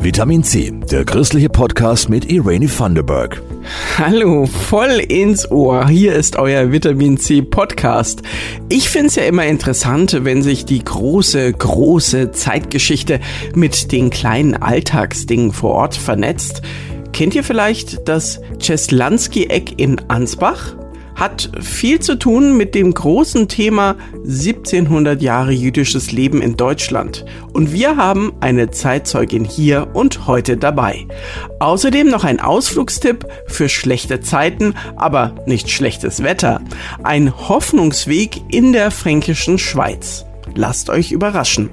Vitamin 0.00 0.44
C, 0.44 0.72
der 0.90 1.04
christliche 1.04 1.48
Podcast 1.48 2.08
mit 2.08 2.30
Irene 2.30 2.68
Thunderberg. 2.68 3.42
Hallo, 3.98 4.46
voll 4.46 5.00
ins 5.08 5.50
Ohr. 5.50 5.88
Hier 5.88 6.14
ist 6.14 6.36
euer 6.36 6.70
Vitamin 6.70 7.18
C 7.18 7.42
Podcast. 7.42 8.22
Ich 8.68 8.88
find's 8.88 9.16
ja 9.16 9.24
immer 9.24 9.44
interessant, 9.46 10.20
wenn 10.22 10.42
sich 10.44 10.64
die 10.64 10.84
große, 10.84 11.52
große 11.52 12.30
Zeitgeschichte 12.30 13.18
mit 13.56 13.90
den 13.90 14.10
kleinen 14.10 14.54
Alltagsdingen 14.54 15.52
vor 15.52 15.74
Ort 15.74 15.96
vernetzt. 15.96 16.62
Kennt 17.12 17.34
ihr 17.34 17.42
vielleicht 17.42 18.08
das 18.08 18.40
Czeslansky-Eck 18.60 19.80
in 19.80 20.00
Ansbach? 20.06 20.77
Hat 21.18 21.50
viel 21.60 21.98
zu 22.00 22.16
tun 22.16 22.56
mit 22.56 22.74
dem 22.74 22.94
großen 22.94 23.48
Thema 23.48 23.96
1700 24.14 25.20
Jahre 25.20 25.50
jüdisches 25.50 26.12
Leben 26.12 26.40
in 26.40 26.56
Deutschland. 26.56 27.24
Und 27.52 27.72
wir 27.72 27.96
haben 27.96 28.32
eine 28.40 28.70
Zeitzeugin 28.70 29.44
hier 29.44 29.88
und 29.94 30.28
heute 30.28 30.56
dabei. 30.56 31.06
Außerdem 31.58 32.08
noch 32.08 32.24
ein 32.24 32.40
Ausflugstipp 32.40 33.26
für 33.46 33.68
schlechte 33.68 34.20
Zeiten, 34.20 34.74
aber 34.96 35.34
nicht 35.44 35.70
schlechtes 35.70 36.22
Wetter. 36.22 36.60
Ein 37.02 37.48
Hoffnungsweg 37.48 38.40
in 38.48 38.72
der 38.72 38.92
fränkischen 38.92 39.58
Schweiz. 39.58 40.24
Lasst 40.54 40.88
euch 40.88 41.10
überraschen. 41.10 41.70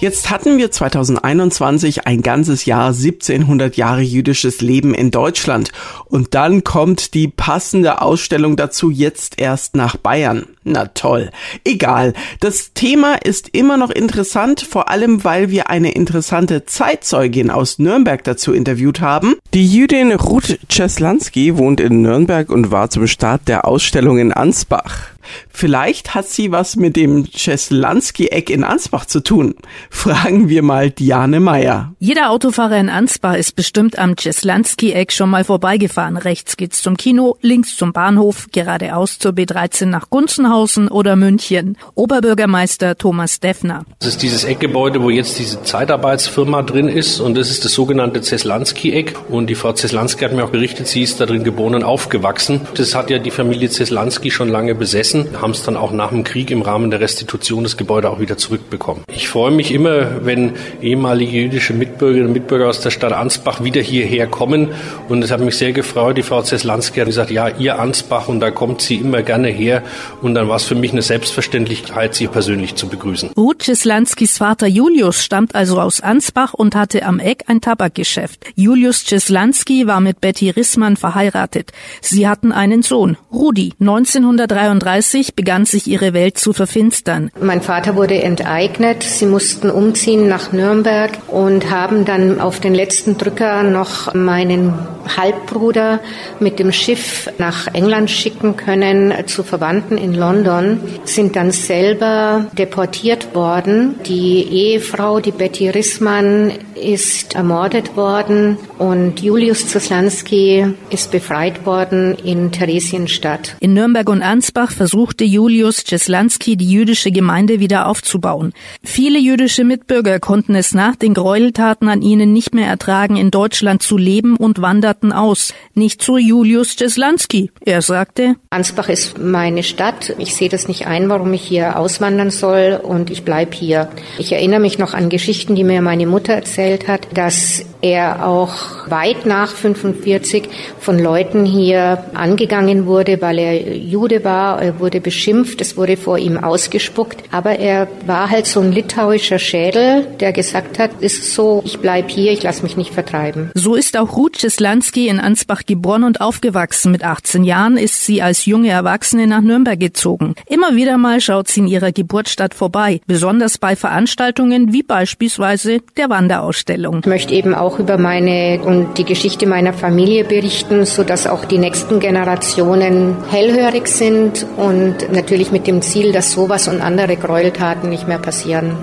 Jetzt 0.00 0.30
hatten 0.30 0.58
wir 0.58 0.70
2021 0.70 2.06
ein 2.06 2.22
ganzes 2.22 2.66
Jahr 2.66 2.90
1700 2.90 3.76
Jahre 3.76 4.00
jüdisches 4.00 4.60
Leben 4.60 4.94
in 4.94 5.10
Deutschland 5.10 5.72
und 6.04 6.36
dann 6.36 6.62
kommt 6.62 7.14
die 7.14 7.26
passende 7.26 8.00
Ausstellung 8.00 8.54
dazu 8.54 8.92
jetzt 8.92 9.40
erst 9.40 9.74
nach 9.74 9.96
Bayern. 9.96 10.46
Na 10.62 10.86
toll. 10.86 11.30
Egal. 11.64 12.12
Das 12.38 12.74
Thema 12.74 13.14
ist 13.14 13.48
immer 13.48 13.76
noch 13.76 13.90
interessant, 13.90 14.60
vor 14.60 14.88
allem 14.88 15.24
weil 15.24 15.50
wir 15.50 15.68
eine 15.68 15.90
interessante 15.90 16.64
Zeitzeugin 16.64 17.50
aus 17.50 17.80
Nürnberg 17.80 18.22
dazu 18.22 18.52
interviewt 18.52 19.00
haben. 19.00 19.34
Die 19.52 19.66
Jüdin 19.66 20.12
Ruth 20.12 20.60
Czeslanski 20.68 21.56
wohnt 21.56 21.80
in 21.80 22.02
Nürnberg 22.02 22.50
und 22.50 22.70
war 22.70 22.88
zum 22.88 23.08
Start 23.08 23.48
der 23.48 23.66
Ausstellung 23.66 24.18
in 24.18 24.32
Ansbach. 24.32 25.17
Vielleicht 25.50 26.14
hat 26.14 26.26
sie 26.26 26.52
was 26.52 26.76
mit 26.76 26.96
dem 26.96 27.30
Czeslansky-Eck 27.30 28.50
in 28.50 28.64
Ansbach 28.64 29.06
zu 29.06 29.20
tun. 29.20 29.54
Fragen 29.90 30.48
wir 30.48 30.62
mal 30.62 30.90
Diane 30.90 31.40
Meyer. 31.40 31.92
Jeder 31.98 32.30
Autofahrer 32.30 32.78
in 32.78 32.88
Ansbach 32.88 33.34
ist 33.34 33.56
bestimmt 33.56 33.98
am 33.98 34.16
Czeslansky-Eck 34.16 35.12
schon 35.12 35.30
mal 35.30 35.44
vorbeigefahren. 35.44 36.16
Rechts 36.16 36.56
geht's 36.56 36.82
zum 36.82 36.96
Kino, 36.96 37.36
links 37.40 37.76
zum 37.76 37.92
Bahnhof, 37.92 38.46
geradeaus 38.52 39.18
zur 39.18 39.32
B13 39.32 39.86
nach 39.86 40.10
Gunzenhausen 40.10 40.88
oder 40.88 41.16
München. 41.16 41.76
Oberbürgermeister 41.94 42.96
Thomas 42.96 43.40
Deffner. 43.40 43.84
Das 43.98 44.10
ist 44.10 44.22
dieses 44.22 44.44
Eckgebäude, 44.44 45.02
wo 45.02 45.10
jetzt 45.10 45.38
diese 45.38 45.62
Zeitarbeitsfirma 45.62 46.62
drin 46.62 46.88
ist 46.88 47.20
und 47.20 47.36
das 47.36 47.50
ist 47.50 47.64
das 47.64 47.72
sogenannte 47.72 48.20
Czeslansky-Eck. 48.20 49.16
Und 49.28 49.48
die 49.48 49.54
Frau 49.54 49.72
Czeslansky 49.72 50.24
hat 50.24 50.32
mir 50.32 50.44
auch 50.44 50.50
berichtet, 50.50 50.86
sie 50.86 51.02
ist 51.02 51.20
da 51.20 51.26
drin 51.26 51.44
geboren 51.44 51.74
und 51.74 51.84
aufgewachsen. 51.84 52.60
Das 52.74 52.94
hat 52.94 53.10
ja 53.10 53.18
die 53.18 53.30
Familie 53.30 53.68
Czeslansky 53.68 54.30
schon 54.30 54.48
lange 54.48 54.74
besessen 54.74 55.17
Grenzen, 55.24 55.40
haben 55.40 55.50
es 55.52 55.62
dann 55.62 55.76
auch 55.76 55.92
nach 55.92 56.10
dem 56.10 56.24
Krieg 56.24 56.50
im 56.50 56.62
Rahmen 56.62 56.90
der 56.90 57.00
Restitution 57.00 57.62
des 57.62 57.76
Gebäudes 57.76 58.10
auch 58.10 58.20
wieder 58.20 58.36
zurückbekommen. 58.36 59.04
Ich 59.12 59.28
freue 59.28 59.50
mich 59.50 59.72
immer, 59.72 60.24
wenn 60.24 60.52
ehemalige 60.80 61.38
jüdische 61.38 61.72
Mitbürgerinnen 61.72 62.28
und 62.28 62.32
Mitbürger 62.32 62.68
aus 62.68 62.80
der 62.80 62.90
Stadt 62.90 63.12
Ansbach 63.12 63.62
wieder 63.62 63.80
hierher 63.80 64.26
kommen. 64.26 64.68
Und 65.08 65.22
es 65.22 65.30
hat 65.30 65.40
mich 65.40 65.56
sehr 65.56 65.72
gefreut. 65.72 66.16
Die 66.16 66.22
Frau 66.22 66.42
Zeslanski 66.42 67.00
hat 67.00 67.06
gesagt, 67.06 67.30
ja, 67.30 67.48
ihr 67.48 67.78
Ansbach 67.78 68.28
und 68.28 68.40
da 68.40 68.50
kommt 68.50 68.80
sie 68.80 68.96
immer 68.96 69.22
gerne 69.22 69.48
her. 69.48 69.82
Und 70.22 70.34
dann 70.34 70.48
war 70.48 70.56
es 70.56 70.64
für 70.64 70.74
mich 70.74 70.92
eine 70.92 71.02
Selbstverständlichkeit, 71.02 72.14
sie 72.14 72.26
persönlich 72.26 72.74
zu 72.74 72.88
begrüßen. 72.88 73.30
Ruth 73.36 73.62
Ceslanskis 73.62 74.38
Vater 74.38 74.66
Julius 74.66 75.24
stammt 75.24 75.54
also 75.54 75.80
aus 75.80 76.00
Ansbach 76.00 76.54
und 76.54 76.74
hatte 76.74 77.04
am 77.04 77.18
Eck 77.18 77.44
ein 77.46 77.60
Tabakgeschäft. 77.60 78.46
Julius 78.54 79.04
Ceslanski 79.04 79.86
war 79.86 80.00
mit 80.00 80.20
Betty 80.20 80.50
Rissmann 80.50 80.96
verheiratet. 80.96 81.72
Sie 82.00 82.28
hatten 82.28 82.52
einen 82.52 82.82
Sohn, 82.82 83.16
Rudi. 83.32 83.72
1933 83.80 84.97
1990 84.98 85.34
begann 85.36 85.64
sich 85.64 85.86
ihre 85.86 86.12
Welt 86.12 86.38
zu 86.38 86.52
verfinstern. 86.52 87.30
Mein 87.40 87.62
Vater 87.62 87.94
wurde 87.94 88.20
enteignet. 88.20 89.04
Sie 89.04 89.26
mussten 89.26 89.70
umziehen 89.70 90.28
nach 90.28 90.52
Nürnberg 90.52 91.12
und 91.28 91.70
haben 91.70 92.04
dann 92.04 92.40
auf 92.40 92.58
den 92.58 92.74
letzten 92.74 93.16
Drücker 93.16 93.62
noch 93.62 94.12
meinen 94.14 94.74
Halbbruder 95.16 96.00
mit 96.40 96.58
dem 96.58 96.72
Schiff 96.72 97.30
nach 97.38 97.68
England 97.72 98.10
schicken 98.10 98.56
können 98.56 99.14
zu 99.26 99.42
Verwandten 99.42 99.96
in 99.96 100.14
London, 100.14 100.80
sind 101.04 101.36
dann 101.36 101.52
selber 101.52 102.46
deportiert 102.58 103.34
worden. 103.34 103.94
Die 104.06 104.42
Ehefrau, 104.42 105.20
die 105.20 105.32
Betty 105.32 105.70
Rissmann, 105.70 106.52
ist 106.74 107.34
ermordet 107.34 107.96
worden 107.96 108.56
und 108.78 109.20
Julius 109.20 109.66
Zaslanski 109.66 110.66
ist 110.90 111.10
befreit 111.10 111.66
worden 111.66 112.16
in 112.22 112.52
Theresienstadt. 112.52 113.56
In 113.60 113.74
Nürnberg 113.74 114.08
und 114.08 114.22
Ansbach 114.22 114.70
versuchte 114.88 115.24
Julius 115.24 115.84
Czeslanski 115.84 116.56
die 116.56 116.70
jüdische 116.70 117.10
Gemeinde 117.10 117.60
wieder 117.60 117.88
aufzubauen. 117.88 118.54
Viele 118.82 119.18
jüdische 119.18 119.62
Mitbürger 119.62 120.18
konnten 120.18 120.54
es 120.54 120.72
nach 120.72 120.96
den 120.96 121.12
Gräueltaten 121.12 121.90
an 121.90 122.00
ihnen 122.00 122.32
nicht 122.32 122.54
mehr 122.54 122.68
ertragen, 122.68 123.18
in 123.18 123.30
Deutschland 123.30 123.82
zu 123.82 123.98
leben 123.98 124.38
und 124.38 124.62
wanderten 124.62 125.12
aus. 125.12 125.52
Nicht 125.74 126.02
so 126.02 126.16
Julius 126.16 126.74
Czeslanski. 126.76 127.50
Er 127.66 127.82
sagte, 127.82 128.36
Ansbach 128.48 128.88
ist 128.88 129.18
meine 129.18 129.62
Stadt. 129.62 130.14
Ich 130.16 130.34
sehe 130.34 130.48
das 130.48 130.68
nicht 130.68 130.86
ein, 130.86 131.10
warum 131.10 131.34
ich 131.34 131.42
hier 131.42 131.78
auswandern 131.78 132.30
soll 132.30 132.80
und 132.82 133.10
ich 133.10 133.24
bleibe 133.24 133.54
hier. 133.54 133.90
Ich 134.18 134.32
erinnere 134.32 134.60
mich 134.60 134.78
noch 134.78 134.94
an 134.94 135.10
Geschichten, 135.10 135.54
die 135.54 135.64
mir 135.64 135.82
meine 135.82 136.06
Mutter 136.06 136.32
erzählt 136.32 136.88
hat, 136.88 137.08
dass 137.12 137.62
er 137.80 138.26
auch 138.26 138.88
weit 138.90 139.26
nach 139.26 139.50
45 139.50 140.48
von 140.80 140.98
Leuten 140.98 141.44
hier 141.44 142.04
angegangen 142.14 142.86
wurde, 142.86 143.20
weil 143.20 143.38
er 143.38 143.76
Jude 143.76 144.24
war. 144.24 144.77
Er 144.78 144.82
wurde 144.82 145.00
beschimpft, 145.00 145.60
es 145.60 145.76
wurde 145.76 145.96
vor 145.96 146.18
ihm 146.18 146.38
ausgespuckt. 146.38 147.24
Aber 147.32 147.58
er 147.58 147.88
war 148.06 148.30
halt 148.30 148.46
so 148.46 148.60
ein 148.60 148.70
litauischer 148.70 149.40
Schädel, 149.40 150.06
der 150.20 150.32
gesagt 150.32 150.78
hat, 150.78 150.92
ist 151.00 151.34
so, 151.34 151.62
ich 151.64 151.80
bleib 151.80 152.08
hier, 152.12 152.30
ich 152.30 152.44
lasse 152.44 152.62
mich 152.62 152.76
nicht 152.76 152.94
vertreiben. 152.94 153.50
So 153.54 153.74
ist 153.74 153.96
auch 153.98 154.16
Ruth 154.16 154.36
Czeslansky 154.36 155.08
in 155.08 155.18
Ansbach 155.18 155.62
geboren 155.66 156.04
und 156.04 156.20
aufgewachsen. 156.20 156.92
Mit 156.92 157.02
18 157.02 157.42
Jahren 157.42 157.76
ist 157.76 158.06
sie 158.06 158.22
als 158.22 158.46
junge 158.46 158.68
Erwachsene 158.68 159.26
nach 159.26 159.40
Nürnberg 159.40 159.80
gezogen. 159.80 160.36
Immer 160.46 160.76
wieder 160.76 160.96
mal 160.96 161.20
schaut 161.20 161.48
sie 161.48 161.58
in 161.58 161.66
ihrer 161.66 161.90
Geburtsstadt 161.90 162.54
vorbei, 162.54 163.00
besonders 163.08 163.58
bei 163.58 163.74
Veranstaltungen 163.74 164.72
wie 164.72 164.84
beispielsweise 164.84 165.80
der 165.96 166.08
Wanderausstellung. 166.08 167.00
Ich 167.00 167.06
möchte 167.06 167.34
eben 167.34 167.52
auch 167.52 167.80
über 167.80 167.98
meine 167.98 168.60
und 168.62 168.96
die 168.96 169.04
Geschichte 169.04 169.44
meiner 169.46 169.72
Familie 169.72 170.22
berichten, 170.22 170.84
so 170.84 171.02
dass 171.02 171.26
auch 171.26 171.44
die 171.46 171.58
nächsten 171.58 171.98
Generationen 171.98 173.16
hellhörig 173.28 173.88
sind 173.88 174.46
und 174.56 174.67
natürlich 175.12 175.52
mit 175.52 175.66
dem 175.66 175.82
Ziel, 175.82 176.12
dass 176.12 176.32
sowas 176.32 176.68
und 176.68 176.80
andere 176.80 177.16
Gräueltaten 177.16 177.88
nicht 177.88 178.08
mehr 178.08 178.18
passieren. 178.18 178.76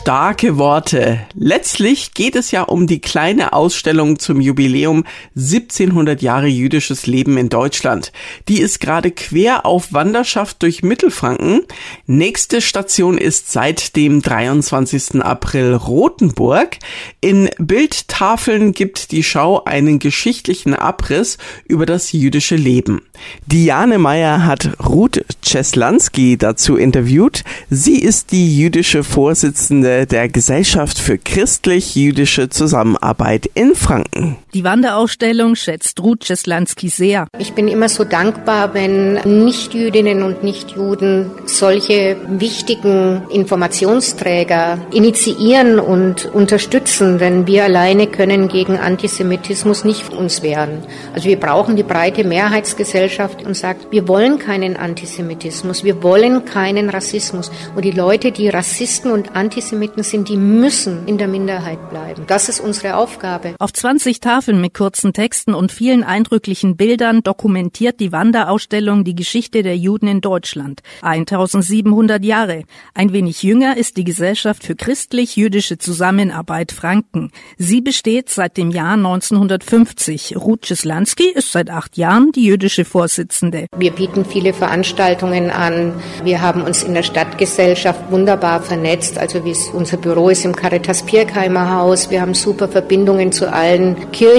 Starke 0.00 0.56
Worte. 0.56 1.20
Letztlich 1.34 2.14
geht 2.14 2.34
es 2.34 2.52
ja 2.52 2.62
um 2.62 2.86
die 2.86 3.02
kleine 3.02 3.52
Ausstellung 3.52 4.18
zum 4.18 4.40
Jubiläum 4.40 5.04
1700 5.36 6.22
Jahre 6.22 6.46
jüdisches 6.46 7.06
Leben 7.06 7.36
in 7.36 7.50
Deutschland. 7.50 8.10
Die 8.48 8.60
ist 8.60 8.80
gerade 8.80 9.10
quer 9.10 9.66
auf 9.66 9.92
Wanderschaft 9.92 10.62
durch 10.62 10.82
Mittelfranken. 10.82 11.64
Nächste 12.06 12.62
Station 12.62 13.18
ist 13.18 13.52
seit 13.52 13.94
dem 13.94 14.22
23. 14.22 15.22
April 15.22 15.74
Rothenburg. 15.74 16.78
In 17.20 17.50
Bildtafeln 17.58 18.72
gibt 18.72 19.12
die 19.12 19.22
Schau 19.22 19.64
einen 19.64 19.98
geschichtlichen 19.98 20.74
Abriss 20.74 21.36
über 21.66 21.84
das 21.84 22.12
jüdische 22.12 22.56
Leben. 22.56 23.02
Diane 23.44 23.98
Meyer 23.98 24.46
hat 24.46 24.70
Ruth 24.82 25.22
Czeslansky 25.50 26.36
dazu 26.36 26.76
interviewt. 26.76 27.42
Sie 27.70 27.98
ist 27.98 28.30
die 28.30 28.56
jüdische 28.56 29.02
Vorsitzende 29.02 30.06
der 30.06 30.28
Gesellschaft 30.28 31.00
für 31.00 31.18
christlich-jüdische 31.18 32.50
Zusammenarbeit 32.50 33.50
in 33.54 33.74
Franken. 33.74 34.36
Die 34.52 34.64
Wanderausstellung 34.64 35.54
schätzt 35.54 36.00
Ruth 36.00 36.24
Czeslansky 36.24 36.88
sehr. 36.88 37.28
Ich 37.38 37.52
bin 37.52 37.68
immer 37.68 37.88
so 37.88 38.02
dankbar, 38.02 38.74
wenn 38.74 39.44
Nichtjüdinnen 39.44 40.24
und 40.24 40.42
Nichtjuden 40.42 41.30
solche 41.46 42.16
wichtigen 42.26 43.22
Informationsträger 43.30 44.78
initiieren 44.92 45.78
und 45.78 46.26
unterstützen, 46.34 47.18
denn 47.18 47.46
wir 47.46 47.62
alleine 47.62 48.08
können 48.08 48.48
gegen 48.48 48.76
Antisemitismus 48.76 49.84
nicht 49.84 50.12
uns 50.12 50.42
wehren. 50.42 50.82
Also 51.14 51.28
wir 51.28 51.38
brauchen 51.38 51.76
die 51.76 51.84
breite 51.84 52.24
Mehrheitsgesellschaft 52.24 53.46
und 53.46 53.56
sagt, 53.56 53.92
wir 53.92 54.08
wollen 54.08 54.40
keinen 54.40 54.76
Antisemitismus, 54.76 55.84
wir 55.84 56.02
wollen 56.02 56.44
keinen 56.44 56.90
Rassismus. 56.90 57.52
Und 57.76 57.84
die 57.84 57.92
Leute, 57.92 58.32
die 58.32 58.48
Rassisten 58.48 59.12
und 59.12 59.36
Antisemiten 59.36 60.02
sind, 60.02 60.28
die 60.28 60.36
müssen 60.36 61.06
in 61.06 61.18
der 61.18 61.28
Minderheit 61.28 61.88
bleiben. 61.88 62.24
Das 62.26 62.48
ist 62.48 62.58
unsere 62.58 62.96
Aufgabe. 62.96 63.54
Auf 63.60 63.72
20 63.72 64.18
Tagen 64.18 64.39
Tafeln 64.40 64.62
mit 64.62 64.72
kurzen 64.72 65.12
Texten 65.12 65.52
und 65.52 65.70
vielen 65.70 66.02
eindrücklichen 66.02 66.78
Bildern 66.78 67.22
dokumentiert 67.22 68.00
die 68.00 68.10
Wanderausstellung 68.10 69.04
die 69.04 69.14
Geschichte 69.14 69.62
der 69.62 69.76
Juden 69.76 70.08
in 70.08 70.22
Deutschland. 70.22 70.80
1700 71.02 72.24
Jahre. 72.24 72.62
Ein 72.94 73.12
wenig 73.12 73.42
jünger 73.42 73.76
ist 73.76 73.98
die 73.98 74.04
Gesellschaft 74.04 74.64
für 74.64 74.74
christlich-jüdische 74.74 75.76
Zusammenarbeit 75.76 76.72
Franken. 76.72 77.32
Sie 77.58 77.82
besteht 77.82 78.30
seit 78.30 78.56
dem 78.56 78.70
Jahr 78.70 78.94
1950. 78.94 80.36
Ruth 80.38 80.62
Czeslansky 80.62 81.28
ist 81.34 81.52
seit 81.52 81.68
acht 81.68 81.98
Jahren 81.98 82.32
die 82.32 82.46
jüdische 82.46 82.86
Vorsitzende. 82.86 83.66
Wir 83.76 83.90
bieten 83.90 84.24
viele 84.24 84.54
Veranstaltungen 84.54 85.50
an. 85.50 85.92
Wir 86.24 86.40
haben 86.40 86.62
uns 86.62 86.82
in 86.82 86.94
der 86.94 87.02
Stadtgesellschaft 87.02 88.10
wunderbar 88.10 88.62
vernetzt. 88.62 89.18
Also 89.18 89.44
wie 89.44 89.54
unser 89.74 89.98
Büro 89.98 90.30
ist 90.30 90.46
im 90.46 90.56
Caritas 90.56 91.02
Pirkheimer 91.02 91.74
Haus. 91.74 92.10
Wir 92.10 92.22
haben 92.22 92.32
super 92.32 92.68
Verbindungen 92.68 93.32
zu 93.32 93.52
allen 93.52 94.10
Kirchen 94.12 94.29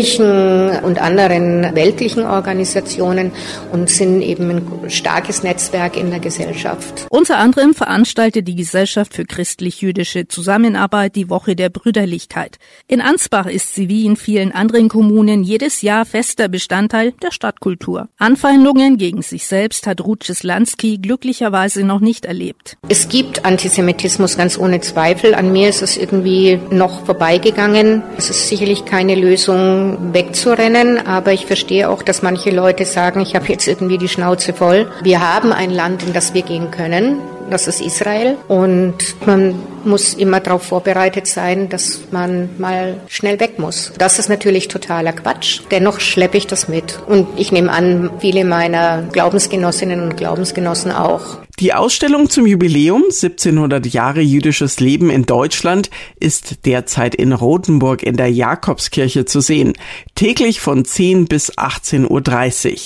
und 0.84 1.02
anderen 1.02 1.76
weltlichen 1.76 2.26
Organisationen 2.26 3.32
und 3.72 3.90
sind 3.90 4.22
eben 4.22 4.50
ein 4.50 4.90
starkes 4.90 5.44
Netzwerk 5.44 5.98
in 5.98 6.10
der 6.10 6.20
Gesellschaft. 6.20 7.06
Unter 7.10 7.38
anderem 7.38 7.74
veranstaltet 7.74 8.48
die 8.48 8.56
Gesellschaft 8.56 9.14
für 9.14 9.26
christlich-jüdische 9.26 10.28
Zusammenarbeit 10.28 11.16
die 11.16 11.30
Woche 11.30 11.56
der 11.56 11.70
Brüderlichkeit. 11.70 12.58
In 12.88 13.02
Ansbach 13.02 13.48
ist 13.48 13.76
sie 13.76 13.90
wie 13.90 14.06
in 14.06 14.16
vielen 14.16 14.52
anderen 14.52 14.90
Kommunen 14.90 15.44
jedes 15.44 15.82
Jahr 15.82 16.06
fester 16.06 16.48
Bestandteil 16.48 17.14
der 17.22 17.32
Stadtkultur. 17.32 18.08
Anfeindungen 18.18 18.98
gegen 18.98 19.22
sich 19.22 19.46
selbst 19.46 19.88
hat 19.88 20.02
Ruth 20.02 20.28
Lansky 20.44 20.98
glücklicherweise 20.98 21.84
noch 21.84 22.00
nicht 22.00 22.26
erlebt. 22.26 22.78
Es 22.88 23.10
gibt 23.10 23.44
Antisemitismus 23.44 24.38
ganz 24.38 24.58
ohne 24.58 24.80
Zweifel. 24.82 25.36
An 25.36 25.52
mir 25.52 25.68
ist 25.70 25.82
es 25.82 25.98
irgendwie 25.98 26.60
noch 26.70 27.06
vorbeigegangen. 27.06 28.04
Es 28.18 28.30
ist 28.30 28.48
sicherlich 28.48 28.86
keine 28.86 29.16
Lösung 29.16 29.81
wegzurennen, 30.14 31.06
aber 31.06 31.34
ich 31.34 31.46
verstehe 31.46 31.90
auch, 31.90 32.04
dass 32.04 32.22
manche 32.22 32.52
Leute 32.52 32.86
sagen, 32.86 33.22
ich 33.22 33.36
habe 33.36 33.48
jetzt 33.48 33.68
irgendwie 33.68 33.98
die 33.98 34.08
Schnauze 34.08 34.54
voll. 34.54 34.92
Wir 35.04 35.22
haben 35.22 35.54
ein 35.54 35.72
Land, 35.72 36.04
in 36.04 36.14
das 36.14 36.34
wir 36.34 36.44
gehen 36.44 36.72
können 36.72 37.20
das 37.52 37.68
ist 37.68 37.82
Israel. 37.82 38.38
Und 38.48 38.96
man 39.26 39.62
muss 39.84 40.14
immer 40.14 40.40
darauf 40.40 40.64
vorbereitet 40.64 41.28
sein, 41.28 41.70
dass 41.70 42.00
man 42.12 42.50
mal 42.58 42.96
schnell 43.08 43.40
weg 43.40 43.60
muss. 43.60 43.94
Das 43.98 44.18
ist 44.18 44.30
natürlich 44.30 44.68
totaler 44.68 45.14
Quatsch. 45.14 45.62
Dennoch 45.70 46.00
schleppe 46.00 46.38
ich 46.38 46.48
das 46.48 46.68
mit. 46.68 47.00
Und 47.08 47.28
ich 47.38 47.52
nehme 47.52 47.72
an, 47.72 48.10
viele 48.20 48.46
meiner 48.46 49.04
Glaubensgenossinnen 49.12 50.02
und 50.02 50.18
Glaubensgenossen 50.18 50.92
auch. 50.92 51.38
Die 51.62 51.76
Ausstellung 51.76 52.28
zum 52.28 52.48
Jubiläum 52.48 53.04
1700 53.04 53.86
Jahre 53.86 54.22
jüdisches 54.22 54.80
Leben 54.80 55.12
in 55.12 55.28
Deutschland 55.28 55.92
ist 56.20 56.66
derzeit 56.66 57.14
in 57.14 57.34
Rothenburg 57.34 58.02
in 58.02 58.18
der 58.18 58.32
Jakobskirche 58.32 59.26
zu 59.26 59.42
sehen. 59.42 59.74
Täglich 60.16 60.60
von 60.60 60.86
10 60.86 61.26
bis 61.26 61.56
18.30 61.60 62.72
Uhr. 62.72 62.80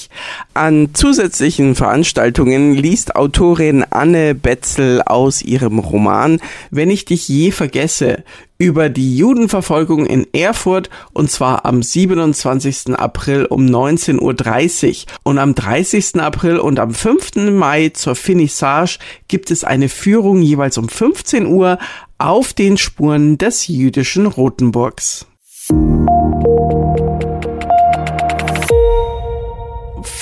An 0.56 0.90
zusätzlichen 0.94 1.76
Veranstaltungen 1.76 2.74
liest 2.74 3.16
Autorin 3.16 3.86
Anne 3.92 4.36
Betzel 4.36 5.02
aus 5.02 5.42
ihrem 5.42 5.80
Roman 5.80 6.42
Wenn 6.70 6.90
ich 6.90 7.06
dich 7.06 7.30
je 7.30 7.52
vergesse 7.52 8.26
über 8.58 8.90
die 8.90 9.18
Judenverfolgung 9.18 10.06
in 10.06 10.28
Erfurt 10.34 10.90
und 11.14 11.30
zwar 11.30 11.66
am 11.66 11.84
27. 11.84 12.98
April 12.98 13.46
um 13.46 13.66
19.30 13.66 15.06
Uhr 15.06 15.14
und 15.24 15.38
am 15.38 15.56
30. 15.56 16.22
April 16.22 16.58
und 16.58 16.80
am 16.80 16.94
5. 16.94 17.52
Mai 17.52 17.90
zur 17.90 18.16
Finissage 18.16 19.00
gibt 19.28 19.52
es 19.52 19.64
eine 19.64 19.90
Führung 19.90 20.42
jeweils 20.42 20.78
um 20.78 20.88
15 20.88 21.48
Uhr 21.48 21.78
auf 22.18 22.54
den 22.54 22.78
Spuren 22.78 23.38
des 23.38 23.68
jüdischen 23.68 24.26
Rotenburgs. 24.26 25.26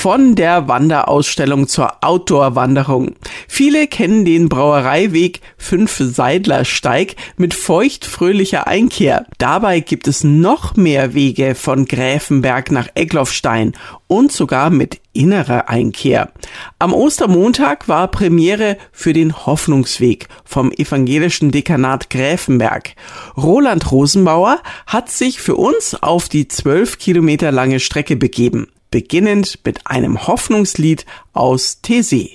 Von 0.03 0.35
der 0.35 0.67
Wanderausstellung 0.67 1.69
zur 1.69 2.03
Outdoor-Wanderung. 2.03 3.15
Viele 3.47 3.88
kennen 3.88 4.25
den 4.25 4.50
Brauereiweg 4.50 5.39
Fünf 5.55 5.95
Seidlersteig 5.97 7.15
mit 7.38 7.53
feuchtfröhlicher 7.53 8.67
Einkehr. 8.67 9.25
Dabei 9.38 9.79
gibt 9.79 10.09
es 10.09 10.25
noch 10.25 10.75
mehr 10.75 11.13
Wege 11.13 11.55
von 11.55 11.85
Gräfenberg 11.85 12.69
nach 12.69 12.89
Egloffstein 12.95 13.71
und 14.07 14.33
sogar 14.33 14.71
mit 14.71 15.00
innerer 15.13 15.69
Einkehr. 15.69 16.33
Am 16.79 16.94
Ostermontag 16.94 17.88
war 17.88 18.09
Premiere 18.09 18.75
für 18.91 19.13
den 19.13 19.45
Hoffnungsweg 19.45 20.27
vom 20.44 20.73
evangelischen 20.73 21.51
Dekanat 21.51 22.09
Gräfenberg. 22.09 22.95
Roland 23.38 23.89
Rosenbauer 23.89 24.61
hat 24.85 25.09
sich 25.09 25.39
für 25.39 25.55
uns 25.55 25.95
auf 26.03 26.27
die 26.27 26.50
zwölf 26.50 27.00
Kilometer 27.00 27.53
lange 27.53 27.79
Strecke 27.79 28.17
begeben 28.17 28.67
beginnend 28.94 29.57
mit 29.66 29.88
einem 29.88 30.28
Hoffnungslied 30.28 31.07
aus 31.34 31.81
Tese. 31.81 32.30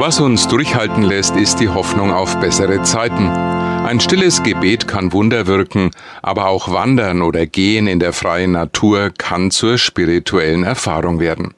Was 0.00 0.20
uns 0.20 0.46
durchhalten 0.46 1.02
lässt, 1.02 1.34
ist 1.34 1.58
die 1.58 1.68
Hoffnung 1.68 2.12
auf 2.12 2.38
bessere 2.38 2.84
Zeiten. 2.84 3.26
Ein 3.26 3.98
stilles 3.98 4.44
Gebet 4.44 4.86
kann 4.86 5.12
Wunder 5.12 5.48
wirken, 5.48 5.90
aber 6.22 6.46
auch 6.46 6.72
Wandern 6.72 7.20
oder 7.20 7.46
Gehen 7.46 7.88
in 7.88 7.98
der 7.98 8.12
freien 8.12 8.52
Natur 8.52 9.10
kann 9.18 9.50
zur 9.50 9.76
spirituellen 9.76 10.62
Erfahrung 10.62 11.18
werden. 11.18 11.52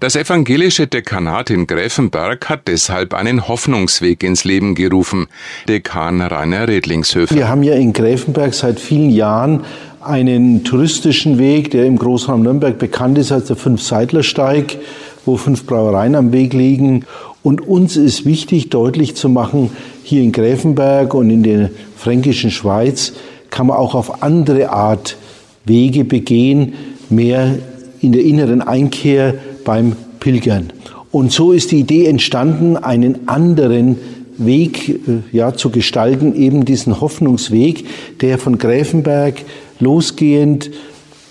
Das 0.00 0.16
evangelische 0.16 0.86
Dekanat 0.86 1.50
in 1.50 1.66
Gräfenberg 1.66 2.48
hat 2.48 2.68
deshalb 2.68 3.12
einen 3.12 3.46
Hoffnungsweg 3.48 4.22
ins 4.22 4.44
Leben 4.44 4.74
gerufen. 4.74 5.26
Dekan 5.68 6.22
Rainer 6.22 6.66
Redlingshöfer. 6.66 7.34
Wir 7.34 7.48
haben 7.48 7.62
ja 7.62 7.74
in 7.74 7.92
Gräfenberg 7.92 8.54
seit 8.54 8.80
vielen 8.80 9.10
Jahren 9.10 9.64
einen 10.00 10.64
touristischen 10.64 11.38
Weg, 11.38 11.70
der 11.70 11.84
im 11.84 11.98
Großraum 11.98 12.42
Nürnberg 12.42 12.78
bekannt 12.78 13.18
ist 13.18 13.30
als 13.30 13.44
der 13.46 13.56
Fünf-Seidler-Steig, 13.56 14.78
wo 15.24 15.36
fünf 15.36 15.66
Brauereien 15.66 16.14
am 16.14 16.32
Weg 16.32 16.52
liegen. 16.52 17.04
Und 17.42 17.66
uns 17.66 17.96
ist 17.96 18.24
wichtig, 18.24 18.70
deutlich 18.70 19.14
zu 19.14 19.28
machen, 19.28 19.70
hier 20.02 20.22
in 20.22 20.32
Gräfenberg 20.32 21.14
und 21.14 21.30
in 21.30 21.42
der 21.42 21.70
fränkischen 21.96 22.50
Schweiz 22.50 23.12
kann 23.50 23.66
man 23.66 23.76
auch 23.76 23.94
auf 23.94 24.22
andere 24.22 24.70
Art 24.70 25.16
Wege 25.64 26.04
begehen, 26.04 26.74
mehr 27.10 27.58
in 28.00 28.12
der 28.12 28.22
inneren 28.22 28.62
Einkehr 28.62 29.34
beim 29.64 29.94
Pilgern. 30.20 30.72
Und 31.10 31.30
so 31.30 31.52
ist 31.52 31.70
die 31.70 31.80
Idee 31.80 32.06
entstanden, 32.06 32.76
einen 32.76 33.28
anderen 33.28 33.98
Weg 34.38 34.88
äh, 34.88 35.20
ja, 35.30 35.54
zu 35.54 35.70
gestalten, 35.70 36.34
eben 36.34 36.64
diesen 36.64 37.00
Hoffnungsweg, 37.00 37.84
der 38.20 38.38
von 38.38 38.58
Gräfenberg 38.58 39.34
losgehend 39.78 40.70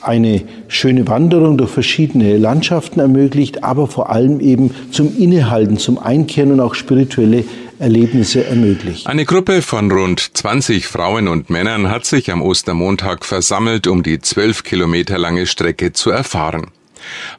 eine 0.02 0.42
schöne 0.68 1.08
Wanderung 1.08 1.58
durch 1.58 1.72
verschiedene 1.72 2.38
Landschaften 2.38 3.00
ermöglicht, 3.00 3.64
aber 3.64 3.88
vor 3.88 4.10
allem 4.10 4.40
eben 4.40 4.72
zum 4.92 5.16
Innehalten, 5.18 5.78
zum 5.78 5.98
Einkehren 5.98 6.52
und 6.52 6.60
auch 6.60 6.76
spirituelle 6.76 7.44
Erlebnisse 7.80 8.46
ermöglicht. 8.46 9.08
Eine 9.08 9.26
Gruppe 9.26 9.62
von 9.62 9.92
rund 9.92 10.38
20 10.38 10.86
Frauen 10.86 11.28
und 11.28 11.50
Männern 11.50 11.90
hat 11.90 12.06
sich 12.06 12.32
am 12.32 12.42
Ostermontag 12.42 13.26
versammelt, 13.26 13.88
um 13.88 14.04
die 14.04 14.20
zwölf 14.20 14.64
Kilometer 14.64 15.18
lange 15.18 15.48
Strecke 15.48 15.92
zu 15.92 16.12
erfahren. 16.12 16.68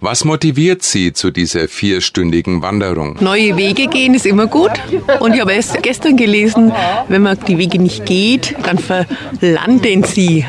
Was 0.01 0.25
motiviert 0.25 0.83
Sie 0.83 1.13
zu 1.13 1.31
dieser 1.31 1.69
vierstündigen 1.69 2.63
Wanderung? 2.63 3.17
Neue 3.21 3.57
Wege 3.57 3.87
gehen 3.87 4.15
ist 4.15 4.27
immer 4.27 4.47
gut. 4.47 4.73
Und 5.21 5.35
ich 5.35 5.41
habe 5.41 5.53
erst 5.53 5.83
gestern 5.83 6.17
gelesen, 6.17 6.73
wenn 7.09 7.23
man 7.23 7.39
die 7.47 7.59
Wege 7.59 7.79
nicht 7.79 8.07
geht, 8.07 8.55
dann 8.65 8.79
verlanden 8.79 10.05
sie. 10.05 10.45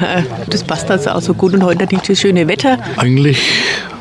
Das 0.50 0.63
passt 0.63 0.89
also 0.89 1.12
auch 1.12 1.22
so 1.22 1.34
gut. 1.34 1.53
Und 1.53 1.63
heute 1.63 1.88
dieses 1.88 2.20
schöne 2.20 2.48
Wetter. 2.48 2.77
Eigentlich 2.98 3.41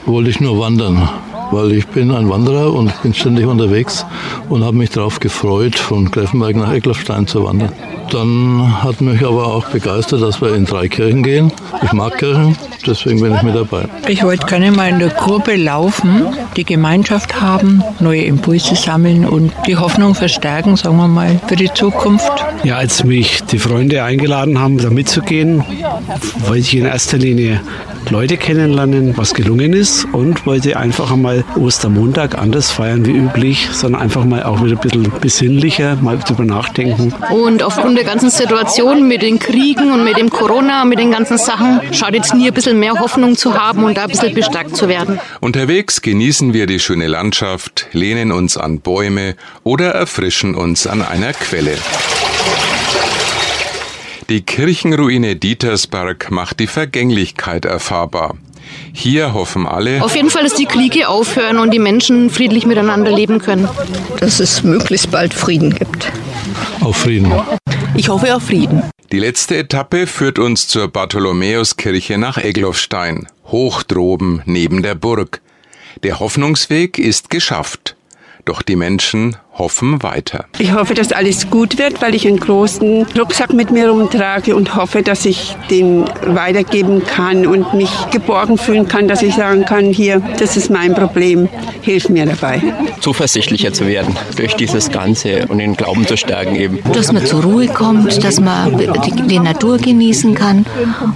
wollte 0.07 0.31
ich 0.31 0.41
nur 0.41 0.59
wandern 0.59 1.09
weil 1.53 1.73
ich 1.73 1.87
bin 1.87 2.11
ein 2.11 2.29
Wanderer 2.29 2.73
und 2.73 3.03
bin 3.03 3.15
ständig 3.15 3.47
unterwegs 3.47 4.05
und 4.49 4.65
habe 4.65 4.77
mich 4.77 4.91
darauf 4.91 5.21
gefreut, 5.21 5.77
von 5.77 6.11
Greffenberg 6.11 6.57
nach 6.57 6.73
Eckloffstein 6.73 7.27
zu 7.27 7.45
wandern. 7.45 7.73
Dann 8.11 8.83
hat 8.83 9.01
mich 9.01 9.25
aber 9.25 9.47
auch 9.47 9.67
begeistert, 9.67 10.23
dass 10.23 10.41
wir 10.41 10.55
in 10.55 10.65
drei 10.65 10.89
Kirchen 10.89 11.23
gehen. 11.23 11.53
Ich 11.83 11.93
mag 11.93 12.19
Kirchen, 12.19 12.57
deswegen 12.87 13.21
bin 13.21 13.35
ich 13.35 13.43
mit 13.43 13.55
dabei. 13.55 13.85
Ich 14.09 14.23
wollte 14.23 14.47
gerne 14.47 14.73
mal 14.73 14.89
in 14.89 14.99
der 14.99 15.09
Gruppe 15.09 15.57
laufen, 15.57 16.27
die 16.57 16.65
Gemeinschaft 16.65 17.41
haben, 17.41 17.83
neue 18.01 18.23
Impulse 18.23 18.75
sammeln 18.75 19.27
und 19.27 19.53
die 19.67 19.77
Hoffnung 19.77 20.15
verstärken, 20.15 20.77
sagen 20.77 20.97
wir 20.97 21.09
mal, 21.09 21.41
für 21.47 21.57
die 21.57 21.73
Zukunft. 21.73 22.33
Ja, 22.65 22.77
als 22.77 23.05
mich 23.05 23.43
die 23.45 23.59
Freunde 23.59 24.03
eingeladen 24.03 24.59
haben, 24.59 24.79
da 24.79 24.91
mitzugehen, 24.91 25.65
wollte 26.47 26.59
ich 26.59 26.77
in 26.77 26.87
erster 26.87 27.19
Linie 27.19 27.61
Leute 28.11 28.37
kennenlernen, 28.37 29.17
was 29.17 29.35
gelungen 29.35 29.73
ist 29.73 30.07
und 30.13 30.47
wollte 30.47 30.77
einfach 30.77 31.11
einmal 31.11 31.45
Ostermontag 31.57 32.39
anders 32.39 32.71
feiern 32.71 33.07
wie 33.07 33.13
üblich, 33.13 33.69
sondern 33.73 34.03
einfach 34.03 34.25
mal 34.25 34.43
auch 34.43 34.63
wieder 34.65 34.77
ein 34.77 34.81
bisschen 34.81 35.13
besinnlicher, 35.21 35.97
mal 35.97 36.19
drüber 36.19 36.45
nachdenken. 36.45 37.15
Und 37.31 37.63
aufgrund 37.63 37.97
der 37.97 38.05
ganzen 38.05 38.31
Situation 38.31 39.09
mit 39.09 39.23
den 39.23 39.39
Kriegen 39.39 39.93
und 39.93 40.05
mit 40.05 40.17
dem 40.17 40.31
Corona, 40.31 40.85
mit 40.85 40.99
den 40.99 41.11
ganzen 41.11 41.39
Sachen, 41.39 41.81
schaut 41.93 42.15
jetzt 42.15 42.35
nie 42.35 42.49
ein 42.49 42.55
bisschen 42.55 42.79
mehr 42.79 42.99
Hoffnung 42.99 43.37
zu 43.37 43.55
haben 43.55 43.85
und 43.85 43.97
da 43.97 44.03
ein 44.05 44.09
bisschen 44.09 44.35
bestärkt 44.35 44.77
zu 44.77 44.89
werden. 44.89 45.21
Unterwegs 45.41 46.03
genießen 46.03 46.53
wir 46.53 46.67
die 46.67 46.81
schöne 46.81 47.07
Landschaft, 47.07 47.87
lehnen 47.93 48.33
uns 48.33 48.57
an 48.57 48.81
Bäume 48.81 49.37
oder 49.65 49.91
erfrischen 49.91 50.55
uns 50.55 50.87
an 50.87 51.03
einer 51.03 51.33
Quelle. 51.33 51.77
Die 54.29 54.43
Kirchenruine 54.43 55.37
Dietersberg 55.37 56.31
macht 56.31 56.61
die 56.61 56.67
Vergänglichkeit 56.67 57.65
erfahrbar. 57.65 58.37
Hier 58.93 59.35
hoffen 59.35 59.67
alle. 59.67 60.03
Auf 60.03 60.15
jeden 60.15 60.31
Fall, 60.31 60.45
dass 60.45 60.55
die 60.55 60.67
Kriege 60.67 61.09
aufhören 61.09 61.59
und 61.59 61.73
die 61.73 61.79
Menschen 61.79 62.31
friedlich 62.31 62.65
miteinander 62.65 63.11
leben 63.11 63.41
können. 63.41 63.69
Dass 64.21 64.41
es 64.41 64.63
möglichst 64.63 65.11
bald 65.11 65.35
Frieden 65.35 65.75
gibt. 65.75 66.13
Auf 66.81 66.99
Frieden. 66.99 67.33
Ich 67.97 68.09
hoffe 68.09 68.35
auf 68.35 68.45
Frieden. 68.45 68.83
Die 69.11 69.19
letzte 69.19 69.57
Etappe 69.57 70.07
führt 70.07 70.39
uns 70.39 70.69
zur 70.69 70.89
Bartholomäuskirche 70.89 72.17
nach 72.17 72.39
Egloffstein, 72.39 73.27
hoch 73.47 73.83
droben 73.83 74.41
neben 74.47 74.83
der 74.83 74.95
Burg. 74.95 75.43
Der 76.03 76.21
Hoffnungsweg 76.21 76.99
ist 76.99 77.29
geschafft. 77.29 77.97
Doch 78.45 78.63
die 78.63 78.77
Menschen 78.77 79.37
hoffen 79.55 80.03
weiter. 80.03 80.47
Ich 80.59 80.73
hoffe, 80.73 80.95
dass 80.95 81.13
alles 81.13 81.51
gut 81.51 81.79
wird, 81.79 82.01
weil 82.01 82.15
ich 82.15 82.27
einen 82.27 82.39
großen 82.39 83.07
Rucksack 83.19 83.53
mit 83.53 83.71
mir 83.71 83.91
rumtrage 83.91 84.57
und 84.57 84.75
hoffe, 84.77 85.03
dass 85.03 85.25
ich 85.25 85.57
den 85.71 86.05
weitergeben 86.27 87.05
kann 87.05 87.47
und 87.47 87.75
mich 87.75 87.91
geborgen 88.11 88.57
fühlen 88.59 88.89
kann, 88.89 89.09
dass 89.09 89.23
ich 89.23 89.35
sagen 89.35 89.65
kann, 89.65 89.87
hier, 89.87 90.23
das 90.39 90.57
ist 90.57 90.71
mein 90.71 90.95
Problem, 90.95 91.49
hilf 91.83 92.09
mir 92.09 92.27
dabei. 92.27 92.63
Zuversichtlicher 93.01 93.73
zu 93.73 93.87
werden 93.87 94.17
durch 94.37 94.55
dieses 94.55 94.91
Ganze 94.91 95.47
und 95.49 95.59
den 95.59 95.77
Glauben 95.77 96.07
zu 96.07 96.17
stärken 96.17 96.57
eben. 96.57 96.79
Dass 96.93 97.13
man 97.13 97.25
zur 97.27 97.43
Ruhe 97.43 97.67
kommt, 97.67 98.25
dass 98.25 98.41
man 98.41 98.79
die, 98.79 99.23
die 99.27 99.39
Natur 99.39 99.79
genießen 99.79 100.35
kann 100.35 100.65